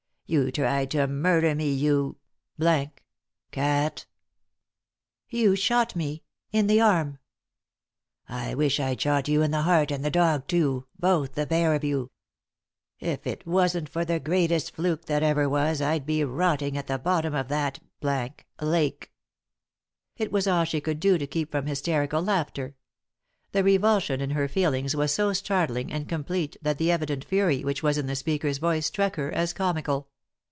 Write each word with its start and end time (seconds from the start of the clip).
You 0.27 0.49
tried 0.49 0.91
to 0.91 1.07
murder 1.07 1.53
me, 1.55 1.73
you 1.73 2.15
cat." 3.51 4.05
* 4.69 5.21
You 5.29 5.57
shot 5.57 5.93
me— 5.93 6.23
in 6.53 6.67
the 6.67 6.79
arm." 6.79 7.19
N 8.29 8.35
193 8.37 8.45
r,v. 8.45 8.47
.c.y,Goog\e 8.47 8.47
THE 8.47 8.47
INTERRUPTED 8.47 8.47
KISS" 8.47 8.47
I 8.47 8.55
wish 8.55 8.79
I'd 8.79 9.01
shot 9.01 9.27
you 9.27 9.41
in 9.41 9.51
the 9.51 9.61
heart, 9.63 9.91
and 9.91 10.05
the 10.05 10.09
dog 10.09 10.47
too— 10.47 10.85
both, 11.05 11.33
the 11.35 11.45
pair 11.45 11.73
of 11.75 11.83
you 11.83 12.11
1 12.99 13.09
If 13.11 13.27
it 13.27 13.45
wasn't 13.45 13.89
for 13.89 14.05
the 14.05 14.21
greatest 14.21 14.73
fluke 14.73 15.03
that 15.07 15.21
ever 15.21 15.49
was 15.49 15.81
I'd 15.81 16.05
be 16.05 16.23
rotting 16.23 16.77
at 16.77 16.87
the 16.87 16.97
bottom 16.97 17.35
of 17.35 17.49
that 17.49 17.79
lake 18.01 18.47
1" 18.59 18.91
It 20.15 20.31
was 20.31 20.47
all 20.47 20.63
she 20.63 20.79
could 20.79 21.01
do 21.01 21.17
to 21.17 21.27
keep 21.27 21.51
from 21.51 21.65
hysterical 21.65 22.21
laughter. 22.23 22.77
The 23.51 23.65
revulsion 23.65 24.21
in 24.21 24.29
her 24.29 24.47
feelings 24.47 24.95
was 24.95 25.13
so 25.13 25.33
startling 25.33 25.91
and 25.91 26.07
complete 26.07 26.55
that 26.61 26.77
the 26.77 26.89
evident 26.89 27.25
fury 27.25 27.65
which 27.65 27.83
was 27.83 27.97
in 27.97 28.07
the 28.07 28.15
speaker's 28.15 28.57
voice 28.59 28.85
struck 28.85 29.17
her 29.17 29.29
as 29.29 29.51
comical. 29.51 30.07